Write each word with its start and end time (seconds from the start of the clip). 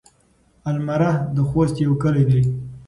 المره 0.71 1.11
د 1.35 1.37
خوست 1.49 1.75
يو 1.85 1.93
کلی 2.03 2.23
دی. 2.29 2.41